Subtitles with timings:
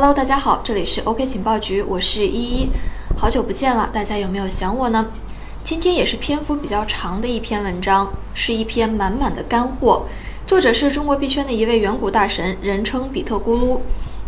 [0.00, 2.70] Hello，大家好，这里是 OK 情报局，我是依依，
[3.18, 5.08] 好久不见了，大家有没有想我呢？
[5.62, 10.06] 今天也是篇幅比较长的一篇文章，是一篇满满的干货。
[10.46, 13.80] 作者是中国币圈的一位远古大神，人称比特咕噜。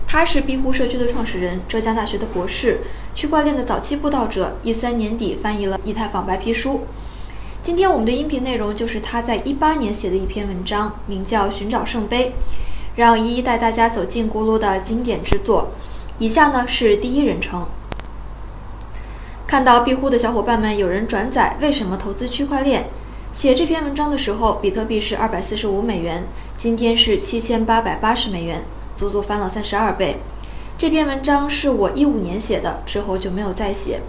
[0.06, 2.80] 他是庇护社区的创始人，浙江大学的博士，
[3.14, 4.58] 区块链的早期布道者。
[4.62, 6.82] 一三年底翻译了以太坊白皮书。
[7.62, 12.28] 今天我们的音频内容就是他在一八年写的一篇文章，名叫《寻找圣杯》。
[12.96, 15.72] 让一一带大家走进咕噜的经典之作。
[16.18, 17.66] 以下呢是第一人称。
[19.46, 22.86] 看到庇护的小伙伴们有人转载为什么投资区块链？
[23.32, 26.24] 写这篇文章的时候，比特币是二百四十五美元，
[26.56, 28.62] 今天是七千八百八十美元，
[28.94, 30.18] 足足翻了三十二倍。
[30.76, 34.00] 这篇文章是我一五年写的，之后就没有再写。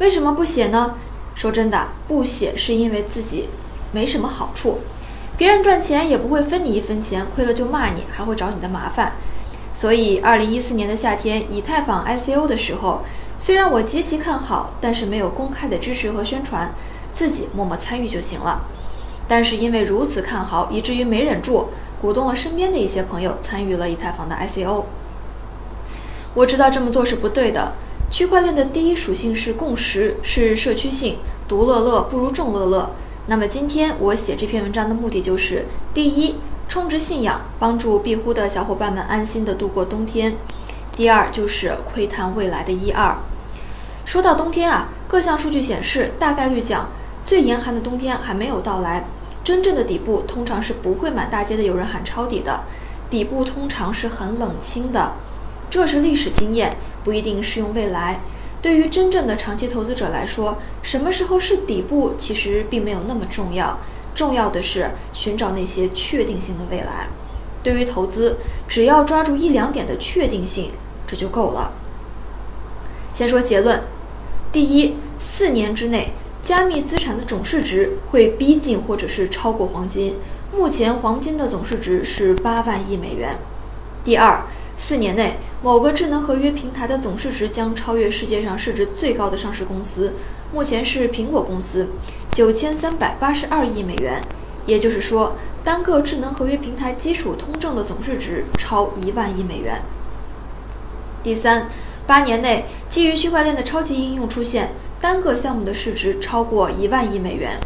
[0.00, 0.96] 为什么不写呢？
[1.34, 3.48] 说真的，不写是因为自己
[3.90, 4.80] 没什么好处。
[5.42, 9.14] 别人赚钱也不会分你一分钱，亏了就骂你，还会找你的麻烦。
[9.74, 13.02] 所以，二零一四年的夏天，以太坊 ICO 的时候，
[13.40, 16.72] 虽然我极其看好，但是没有公开的支持和宣传，
[17.12, 18.66] 自己默默参与就行了。
[19.26, 24.84] 但是因为如此看好，以至于没忍住，鼓动了身边的一些朋友参与了以太坊的 ICO。
[26.34, 27.72] 我知道这么做是不对的。
[28.12, 31.18] 区块链的第一属性是共识，是社区性，
[31.48, 32.90] 独乐乐不如众乐乐。
[33.26, 36.34] 那么今天我写这篇文章的目的就是：第一，
[36.68, 40.32] 充值信仰，帮助庇护的小伙伴们安心的度过冬天；
[40.96, 43.16] 第二，就是窥探未来的一二。
[44.04, 46.88] 说到冬天啊，各项数据显示，大概率讲，
[47.24, 49.04] 最严寒的冬天还没有到来。
[49.44, 52.64] 真正的底部通常是不会满大街的有人喊抄底的，
[53.08, 55.12] 底部通常是很冷清的，
[55.70, 58.20] 这是历史经验，不一定适用未来。
[58.62, 63.80] 对于真正的长期投资者来说，什么时候是底部其实并没有那么重要，
[64.14, 67.08] 重要的是寻找那些确定性的未来。
[67.64, 68.38] 对于投资，
[68.68, 70.70] 只要抓住一两点的确定性，
[71.08, 71.72] 这就够了。
[73.12, 73.82] 先说结论：
[74.52, 80.14] 第一，四年之内，加密资产的总市值会逼近或者是超过黄金。
[80.52, 83.36] 目前黄金的总市值是八万亿美元。
[84.04, 84.42] 第二。
[84.74, 90.12] 四年内，某个智能合约平台的总市值将超越世界上市值最高的上市公司，
[90.52, 91.86] 目前是苹果公司，
[92.32, 94.20] 九千三百八十二亿美元。
[94.66, 99.80] 也就是说，单个智能合约平台基础通证的总市值超一万亿美元。
[101.22, 101.68] 第三，
[102.08, 107.60] 八年内，基于区块链的超级应用出现，单个项目的市值超过一万亿美元。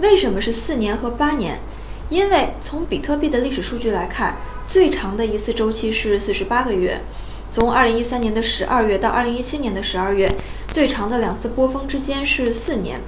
[0.00, 1.58] 为什么是四年和八年？
[2.08, 4.36] 因为从比特币的历史数据来看。
[4.66, 7.00] 最长的一次周期是四十八个月，
[7.48, 10.28] 从二零一三年的十二月到二零一七年的十二月，
[10.72, 12.98] 最长的两次波峰之间是四年。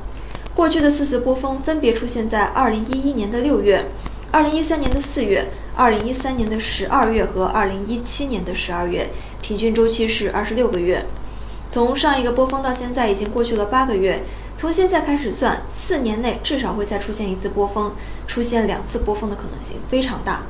[0.55, 3.87] 过去的四次波峰分别出现在二零一一年的六月、
[4.31, 9.11] 二零一三年的四月、二零一三年的十二月和二零一七年的十二月，
[9.43, 11.07] 平均周期是二十六个月。
[11.69, 14.23] 从上一个波峰到现在已经过去了八个月，
[14.57, 17.93] 从现在开始算，四年内至少会再出现一次波峰，
[18.29, 20.43] 出现两次波峰的可能性非常大。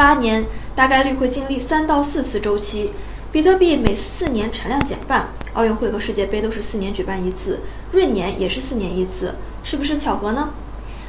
[0.00, 2.92] 八年大概率会经历三到四次周期，
[3.30, 7.60] 比特币每四年产量减半，奥运会和世界杯都是四年举办一次，
[7.92, 10.54] 闰年也是四年一次，是不是巧合呢？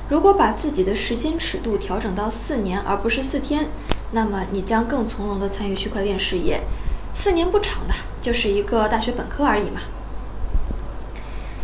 [0.09, 3.69] 如果把自己的时间尺度调整到四年而不是四天，
[4.11, 6.59] 那么你将更从容地参与区块链事业。
[7.15, 9.79] 四年不长的，就是一个大学本科而已嘛。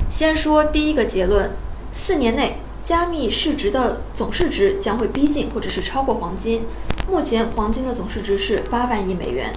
[0.10, 1.52] 先说第一个结论：
[1.92, 6.62] 四年内加密市值的总市值将会逼近或者是超过黄金。
[7.10, 9.54] 目前黄金的总市值是八万亿美元。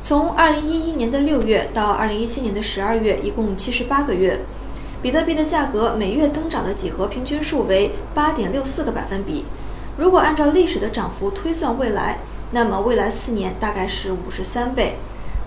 [0.00, 4.38] 从二零一一年的六月到二零一七年的十二月，一共七十八个月，
[5.02, 9.44] 比特币的价格每月增长的几何平均数为八点六四个百分比。
[9.96, 12.18] 如果按照历史的涨幅推算未来，
[12.52, 14.94] 那么未来四年大概是五十三倍。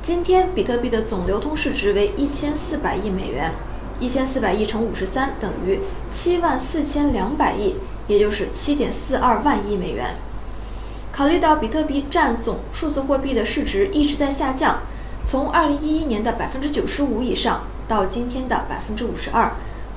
[0.01, 3.51] 今天比特币的总流通市值为一千四百亿美元，
[4.01, 5.79] 一千四百亿乘五十三等于
[6.11, 7.75] 七万四千两百亿，
[8.07, 10.15] 也就是七点四二万亿美元。
[11.17, 14.81] 考虑到比特币占总数字货币的市值一直在下降，
[15.25, 19.53] 从二零一一年的百分之九十五以上到今天的百分之五十二，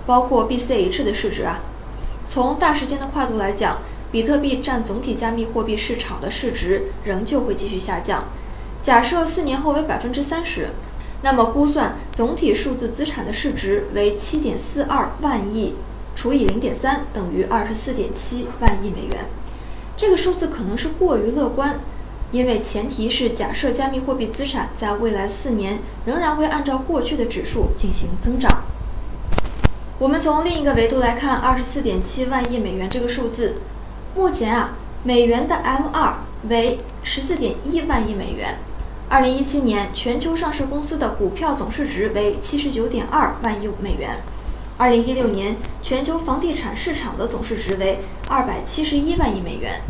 [0.06, 1.58] 包括 BCH 的市值啊，
[2.24, 3.80] 从大时间的跨度来讲，
[4.10, 8.24] 比特币占总体加密货币市场的市值仍旧会继续下降。
[8.80, 10.70] 假设四年后为百分之三十，
[11.20, 15.74] 那么估算总体数字资产的市值为七点四二万亿，
[16.16, 19.26] 除以零点三等于二十四点七万亿美元。
[20.00, 21.78] 这个数字可能是过于乐观，
[22.32, 28.62] 因为前提是假设加密货币资产在未来四年仍然会按照过去的指数进行增长。
[29.98, 33.56] 我们从另一个维度来看，二十四点七万亿美元这个数字，
[34.16, 34.70] 目前啊，
[35.04, 36.14] 美元的 M2
[36.48, 38.56] 为十四点一万亿美元，
[39.10, 44.22] 二零一七年全球上市公司的股票总市值为七十九点二万亿美元。
[44.78, 49.80] 二零一六年全球房地产市场的总市值为二百七十一万亿美元。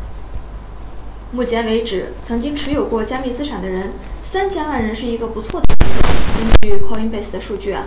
[1.33, 3.93] 目前为止，曾经持有过加密资产的人
[4.23, 6.01] 三千万人是一个不错的数字。
[6.39, 7.85] 根据 Coinbase 的数据啊，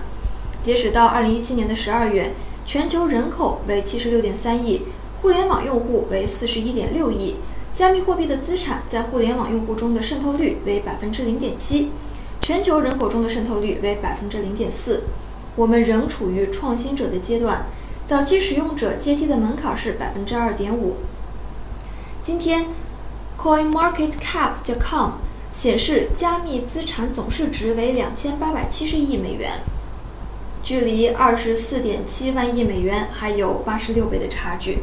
[0.62, 2.34] 截止到二零一七年的十二月，
[2.66, 4.84] 全球人口为七十六点三亿，
[5.22, 7.36] 互联网用户为四十一点六亿。
[7.74, 11.90] 加密货币的资产在互联网用户中的渗透率为百分之零点七，
[12.42, 15.04] 全球人口中的渗透率为百分之零点四。
[15.56, 17.66] 我们仍处于创新者的阶段，
[18.06, 20.98] 早期使用者阶梯的门槛是百分之二点五。
[22.22, 22.66] 今天
[23.40, 25.12] ，CoinMarketCap.com
[25.54, 29.62] 显示加密资产总市值为两千八百七十亿美元，
[30.62, 34.80] 距离二十四点七万亿美元还有八十六倍的差距。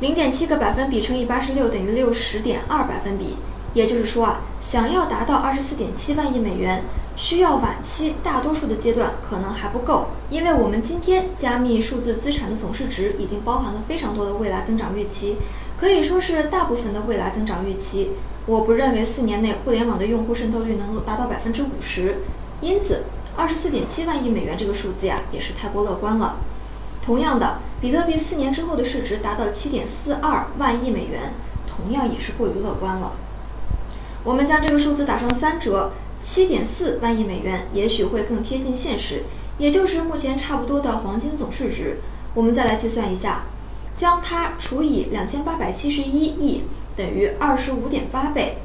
[0.00, 3.36] 零点七个百分比乘以八十六等于六十点二百分比，
[3.72, 6.82] 也就是说啊，想要达到二十四点七万亿美元，
[7.16, 15.36] 需要晚期大多数的阶段可能还不够，因为我们今天加密数字资产的总市值已经包含了非常多的未来增长预期，
[15.78, 18.10] 可以说是大部分的未来增长预期。
[18.46, 22.18] 我不认为四年内互联网的用户渗透率能够达到百分之五十，
[22.60, 23.04] 因此
[23.36, 26.36] 二十四点七万亿美元这个数字呀，也是太过乐观了。
[27.00, 31.32] 同样的，比特币四年之后的市值达到七点四二万亿美元，
[31.66, 33.12] 同样也是过于乐观了。
[34.24, 39.24] 我们将这个数字打上三折，七点四万亿美元也许会更贴近现实，
[39.58, 41.98] 也就是目前差不多的黄金总市值。
[42.34, 43.44] 我们再来计算一下，
[43.94, 46.62] 将它除以两千八百七十一亿，
[46.96, 48.58] 等于二十五点八倍。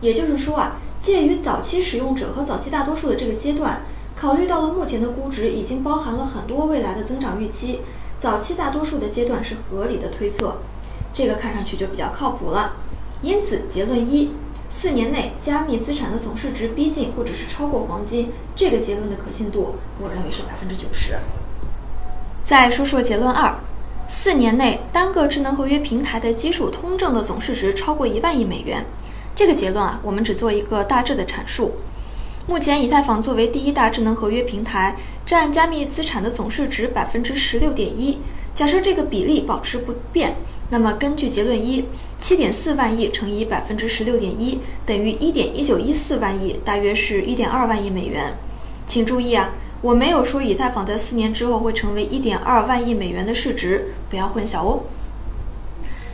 [0.00, 3.82] 也就是说啊，介于早期使用者和早期大多数的这个阶段。
[4.14, 7.80] 考虑到了目前的估值已经包含了很多未来的增长预期，
[8.18, 10.58] 早期大多数的阶段是合理的推测，
[11.14, 12.74] 这个看上去就比较靠谱了。
[13.22, 14.32] 因此，结论一：
[14.70, 21.14] 四年内加密资产的总市值逼近或者是超过黄金，这个结论的可信度我认为是百分之九十。
[22.44, 23.58] 再说说结论二：
[24.08, 28.84] 四年内单个智能合约平台的基础通证的总市值超过一万亿美元，
[29.34, 31.76] 这个结论啊，我们只做一个大致的阐述。
[32.46, 38.18] 目前，以太坊作为第一大智能合约平台，占加密资产的总市值百分之十六点一。
[38.54, 40.36] 假设这个比例保持不变，
[40.70, 41.84] 那么根据结论一，
[42.20, 48.34] 七点四万亿乘以百分之十六点一等于一点一九一四万亿，大约是一点二万亿美元。
[48.88, 49.50] 请注意啊，
[49.80, 54.80] 我没有说以太坊在四年之后会成为一点二万亿美元的市值，不要混淆哦。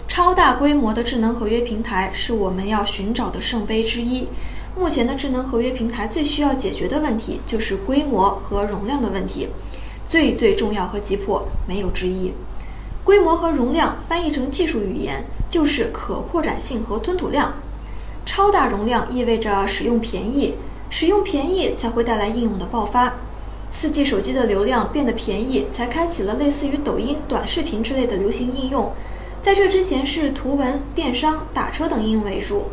[0.06, 4.28] 超大规模的智能合约平台是我们要寻找的圣杯之一。
[4.76, 9.48] 目前的智能合约平台最需要解决的问题就是规模和容量的问题，
[10.06, 12.32] 最最重要和急迫，没有之一。
[13.04, 15.24] 规模和容量翻译成技术语言
[15.54, 17.54] 就是可扩展性和吞吐量。
[18.26, 20.54] 超大容量意味着使用便宜，
[20.90, 23.14] 使用便宜才会带来应用的爆发。
[23.70, 28.90] 四 G 手机的流量变得便宜，才开启了类似于抖音短视频之类的流行应用。
[29.40, 32.64] 在这之前是图文、电商、打车等应用为主。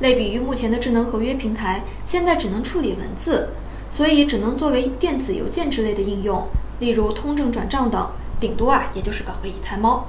[0.00, 3.48] 类比于目前的智能合约平台，现在只能处理文字，
[3.88, 6.46] 所以只能作为电子邮件之类的应用，
[6.78, 8.06] 例如通证转账等，
[8.38, 10.06] 顶多啊，也就是搞个以太猫。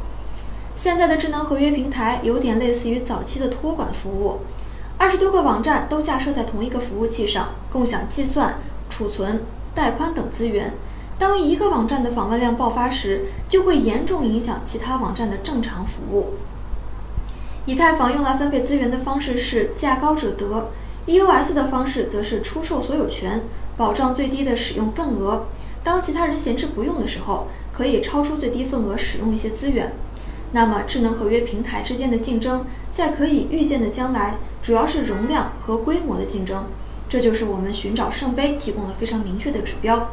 [0.76, 4.40] 现在的智能合约平台有点类似于早期的托管服务，
[4.98, 8.56] 二十多个网站都架设在同一个服务器上，共享计算、
[8.90, 9.44] 储存、
[9.76, 10.74] 带宽等资源。
[11.20, 16.34] 当一个网站的访问量爆发时，就会严重影响其他网站的正常服务。
[17.66, 20.72] 以太坊用来分配资源的方式是价高者得
[21.06, 23.44] ，EOS 的方式则是出售所有权，
[23.78, 25.46] 保障最低的使用份额。
[25.84, 29.94] 当其他人闲置不用的时候，可以超出最低份额使用一些资源。
[30.56, 36.66] 那么，智能合约平台之间的竞争，在可以预见的将来，主要是容量和规模的竞争。
[37.10, 40.12] 这就是我们寻找圣杯提供了非常明确的指标。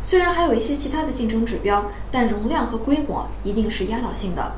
[0.00, 4.52] 虽然还有一些其他的竞争指标，但容量和规模一定是压倒性的。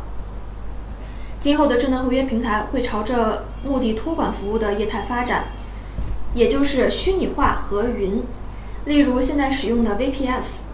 [1.41, 5.47] 今后的智能合约平台会朝着目的托管服务的业态发展，
[6.35, 8.23] 也就是虚拟化和云。
[8.85, 10.65] 例如现在使用的 VPS。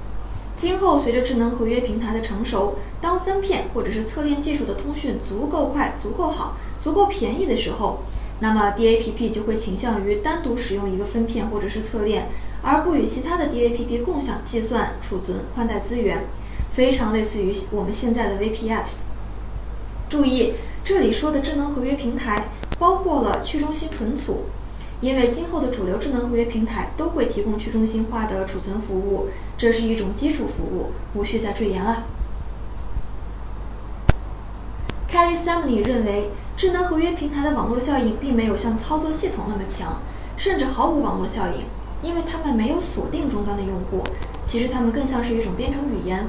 [0.58, 8.00] 今后随着智能合约平台的成熟，当分片或者是侧链技术的通讯足够快、足够好、足够便宜的时候，
[8.40, 12.26] 那么 DAPP 就会倾向于单独使用一个分片或者是侧链，
[12.60, 16.24] 而不与其他的 DAPP 共享计算、储存、宽带资源，
[16.72, 19.04] 非常类似于我们现在的 VPS。
[20.08, 22.48] 注意，这里说的智能合约平台
[22.80, 24.46] 包括了去中心存储，
[25.00, 32.04] 因为今后的主流智能合约平台都会提供去中心化的储存服务，这是一种基础服务，无需再赘言了。
[35.08, 40.00] Kelly Samney 认为，智能合约平台的网络效应并没有像操作系统那么强，
[40.36, 41.64] 甚至毫无网络效应，
[42.02, 44.02] 因为他们没有锁定终端的用户。
[44.44, 46.26] 其实他们更像是一种编程语言。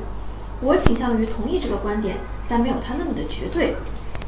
[0.61, 3.75] 我倾向于同意这个观点，但没有他那么的绝对。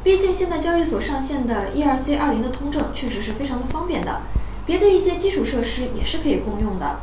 [0.04, 4.22] 毕竟现在交易所上线的 ERC 二零的通证确实是非常的方便的，
[4.66, 6.98] 别的一些基础设施也是可以共用的，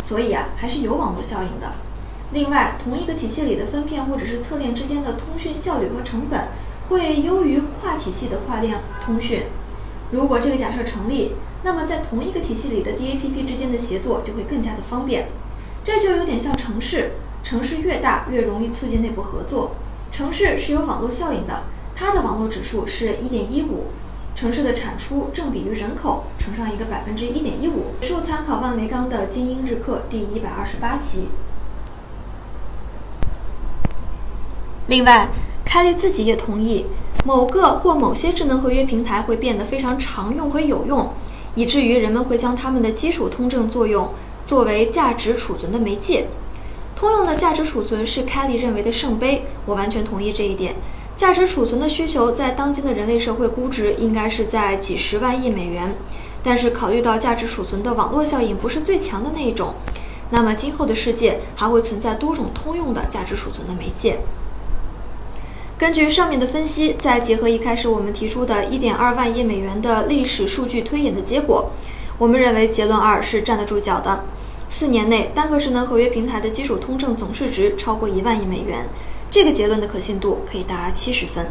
[0.00, 1.72] 所以啊，还是有网络效应的。
[2.32, 6.48] 另外，同一个体系里的分片或者是侧链之间的通讯效率和成本
[6.88, 9.42] 会优于跨体系的跨链通讯。
[10.10, 11.32] 如果这个假设成立，
[11.64, 15.28] 那么在同一个体系里的 DAPP 之间的协作就会更加的方便。
[15.84, 17.12] 这就有点像城市，
[17.42, 19.72] 城市越大越容易促进内部合作。
[20.10, 21.64] 城市是有网络效应的，
[22.00, 23.86] 它的网络指数是一点一五，
[24.36, 27.86] 城市的产出正比于人口乘上一个百分之一点一五。
[28.00, 31.26] 数参考万维钢的《精英日课》第一百二十八期。
[34.86, 35.28] 另外，
[35.64, 36.86] 凯利自己也同意，
[37.24, 41.10] 某个或某些智能合约平台会变得非常常用和有用，
[41.56, 44.08] 以至于人们会将它们的基础通证作用
[44.46, 46.28] 作为价值储存的媒介。
[46.94, 50.76] 通用的价值储存是凯利认为的圣杯，我完全同意这一点。
[51.18, 55.96] 价值储存的需求在当今的人类社会估值应该是在几十万亿美元，
[56.44, 59.74] 但是考虑到价值储存的网络效应不是最强的那一种，
[60.30, 64.20] 那么今后的世界还会存在多种通用的价值储存的媒介。
[65.76, 71.72] 根据上面的分析，再结合一开始我们提出的一点二万亿美元的历史数据推演的结果，
[72.16, 74.22] 我们认为结论二是站得住脚的。
[74.70, 78.86] 四年内，单个智能合约平台的基础通证总市值超过一万亿美元，
[79.30, 81.46] 这个结论的可信度可以达七十分。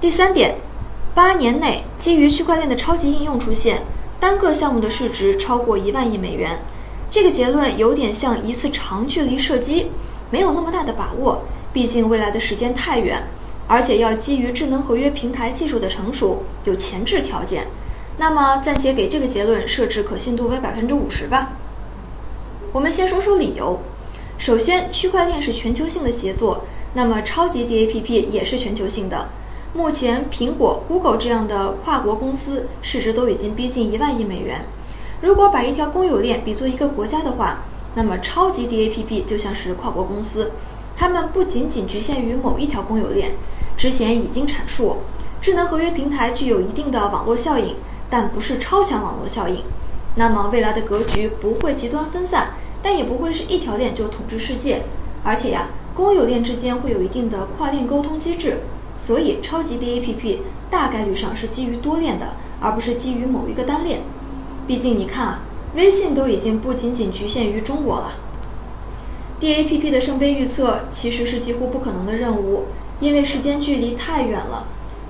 [0.00, 0.56] 第三点，
[1.14, 3.82] 八年内基于区块链的超级应用出现，
[4.18, 6.60] 单个项目的市值超过一万亿美元，
[7.10, 9.90] 这个结论有点像一次长距离射击，
[10.30, 11.42] 没有那么大的把握。
[11.72, 13.22] 毕竟未来的时间太远，
[13.68, 17.66] 而且要基于智能合约平台技术的成熟有前置条件。
[18.16, 21.52] 那么暂且给这个结论设置可信度为百分之五十吧。
[22.72, 23.78] 我们先说说理由。
[24.40, 29.28] 首先，区块链是全球性的协作，那么超级 DAPP 也是全球性的。
[29.74, 34.64] 目前，苹果、Google 这样的跨国公司市值都已经逼近一万亿美元。
[35.20, 40.52] 如果把一条公有链比作一个国家的话，那么超级 DAPP 就像是跨国公司。
[40.96, 43.32] 它们不仅仅局限于某一条公有链，
[43.76, 45.00] 之前已经阐述，
[45.42, 47.76] 智能合约平台具有一定的网络效应，
[48.08, 49.62] 但不是超强网络效应。
[50.14, 54.82] 那么未来的格局不会极端分散，但也不会是一条链就统治世界。
[55.22, 58.60] 而且呀，公有链之间会有一定的跨链沟通机制，
[58.96, 60.38] 所以超级 DAPP
[60.70, 62.28] 大概率上是基于多链的，
[62.60, 64.00] 而不是基于某一个单链。
[64.66, 65.42] 毕竟你看啊，
[65.74, 68.12] 微信都已经不仅仅局限于中国了。
[69.40, 72.66] DAPP 的圣杯预测其实是几乎不可能的任务，
[73.00, 74.66] 因为时间距离太远了。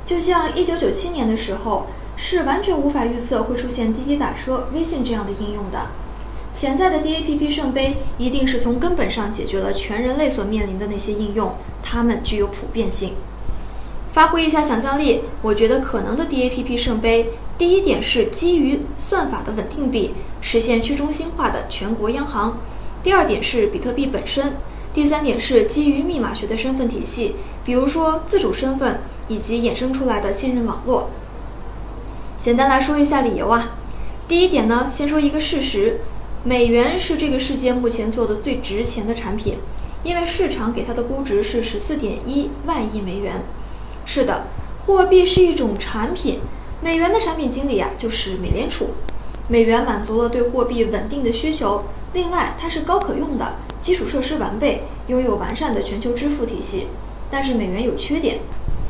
[0.06, 1.86] 就像1997年的时候，
[2.16, 5.88] 是完全无法预测会出现滴滴打车、微信这样的应用的。
[6.52, 13.14] 潜在的 DAPP 圣杯一定是从根本上解决了全人类所面临的那些应用，它们具有普遍性。
[14.12, 22.58] 发挥一下想象力，我觉得可能的 DAPP 圣杯，第一点是基于算法的稳定币，实现去中心化的全国央行。
[23.04, 24.56] 第二点是比特币本身，
[24.92, 31.10] 第三点是基于密码学的身份体系，比如说自主身份以及衍生出来的信任网络。
[32.36, 33.76] 简单来说一下理由啊，
[34.26, 36.00] 第一点呢，先说一个事实，
[36.42, 39.58] 美元是这个世界目前做的最值钱的产品，
[40.02, 43.42] 因为市场给它的估值是十四点一万亿美元。
[44.06, 44.44] 是的，
[44.86, 46.38] 货币是一种产品，
[46.80, 48.86] 美元的产品经理啊就是美联储，
[49.48, 51.82] 美元满足了对货币稳定的需求。
[52.14, 56.86] 另外，它是高可用的，基础设施完备，拥有完善的全球支付体系。
[57.30, 58.38] 但是美元有缺点：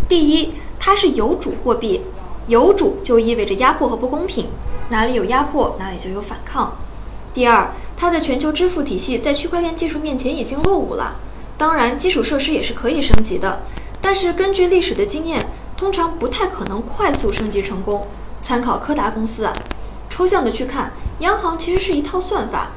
[0.09, 2.03] 第一，它是有主货币，
[2.47, 4.47] 有主就意味着压迫和不公平，
[4.91, 6.77] 哪里有压迫，哪里就有反抗；
[7.33, 11.17] 第二，它的全球支付体系在区块链技术面前已经落伍了。
[11.57, 13.61] 当然，基础设施也是可以升级的，
[14.01, 15.47] 但是根据历史的经验，
[15.77, 18.07] 通常不太可能快速升级成功。
[18.41, 19.53] 参考柯达公司啊，
[20.09, 22.71] 抽象的去看，央行其实是一套算法。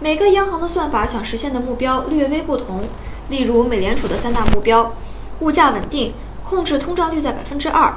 [0.00, 2.84] 每个央行的算法想实现的目标略微不同，
[3.28, 4.94] 例如美联储的三大目标：
[5.40, 7.92] 物价稳定、控制通胀率在百分之二、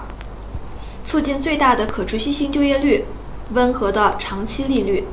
[1.06, 3.06] 促进最大的可持续性就业率、
[3.53, 5.06] 温和的长期利率。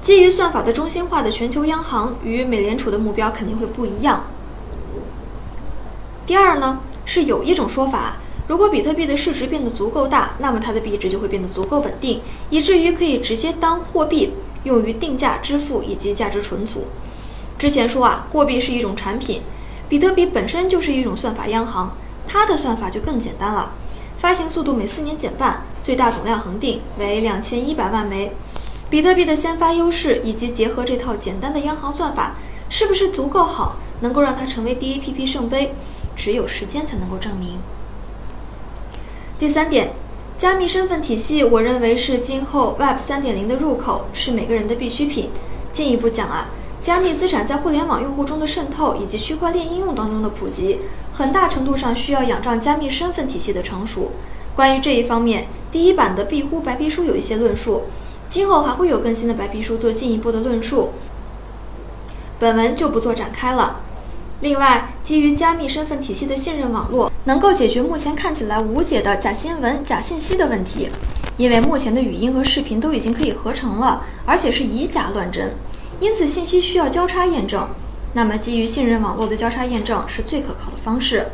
[0.00, 4.24] 基于算法的中心化的全球央行与美联储的目标肯定会不一样。
[6.26, 14.32] 第二呢，是有一种说法，如果比特币的市值变得足够大，那么它的币值就会变得足够稳定，以至于可以直接当货币。
[14.64, 16.84] 用于定价支付以及价值存储。
[17.56, 19.40] 之前说啊，货币是一种产品，
[19.88, 23.72] 比特币本身就是一种算法央行，它的算法就更简单了。
[24.18, 28.32] 发行速度每四年减半，最大总量恒定为两千一百万枚。
[28.90, 32.36] 比特币的先发优势以及结合这套简单的央行算法，
[32.70, 35.74] 是不是足够好，能够让它成为 DAPP 圣杯？
[36.16, 37.58] 只有时间才能够证明。
[39.38, 39.90] 第三点，
[40.36, 45.30] 加密身份体系，我认为是今后 Web 三点零的入口，是每个人的必需品。
[45.72, 46.48] 进一步讲啊，
[46.80, 50.78] 加密资产在互联网用户中的渗透以及区块链应用当中的普及，
[51.12, 54.12] 很大程度上需要仰仗加密身份体系的成熟。
[54.56, 57.84] 关于这一方面，第一版的庇护白皮书有一些论述，
[58.28, 60.90] 今后还会有更新的白皮书做进一步的论述。
[62.38, 63.80] 本文就不做展开了。
[64.40, 70.90] 另外，基于加密身份体系的信任网络，能够解决目前看起来无解的假新闻、假信息的问题。
[71.36, 75.54] 因为目前的语音和视频都已经可以合成了，而且是以假乱真，
[75.98, 77.68] 因此信息需要交叉验证。
[78.12, 81.28] 那么，基于信任网络的交叉验证是最可靠的方式。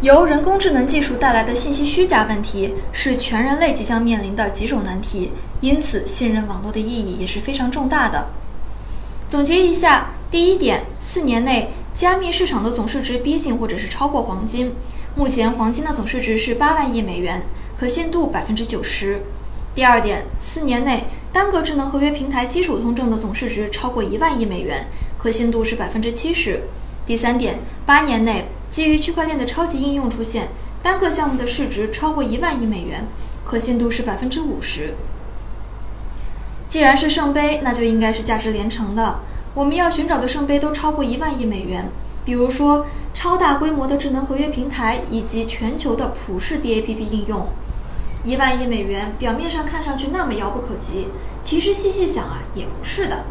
[0.00, 5.30] 由人工智能技术带来的信息虚假问题，是全人类即将面临的棘手难题。
[5.62, 8.26] 因此，信任网络的意义也是非常重大的。
[9.26, 11.70] 总结一下，第一点，四年内。
[11.94, 14.72] 加密市场的总市值逼近或者是超过黄金，
[15.14, 17.42] 目前黄金的总市值是八万亿美元，
[17.78, 19.20] 可信度百分之九十。
[19.74, 21.04] 第二点，四年内
[21.34, 24.86] 单个智能合约平台基础通证的总市值超过一万亿美元，
[25.18, 26.62] 可信度是百分之七十。
[27.04, 30.48] 第三点，八年内基于区块链的超级应用出现，
[30.82, 33.06] 单个项目的市值超过一万亿美元，
[33.44, 34.94] 可信度是百分之五十。
[36.72, 39.16] 既然是圣杯，那就应该是价值连城的。
[39.52, 41.90] 我们要寻找的圣杯都超过一万亿美元，
[42.24, 47.46] 比如说超大规模的智能合约平台以及全球的普世 DAPP 应用。
[48.24, 51.08] 一万亿美元表面上看上去那么遥不可及，
[51.42, 53.24] 其实细细想啊，也不是的。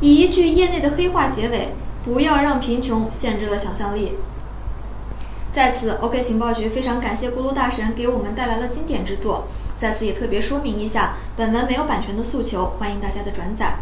[0.00, 4.14] 以一句业内的黑话结尾：不要让贫穷限制了想象力。
[5.52, 9.46] 在此，OK 情报局非常感谢咕噜大神给我们带来了经典之作。
[9.76, 13.76] 在此也特别说明一下，本文没有版权的诉求，欢迎大家的转载。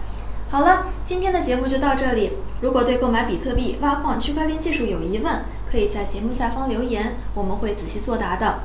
[0.50, 2.32] 好了，今天的节目就到这里。
[2.60, 5.42] 如果对购买比特币、挖矿、区块链技术有疑问，
[5.72, 8.58] 可以在节目下方留言，我们会仔细作答的。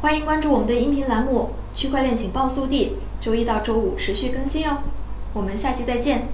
[0.00, 4.78] 欢迎关注我们的音频栏目《区块链情报速递》，周一到周五持续更新哦。
[5.34, 6.26] 我们下期再见。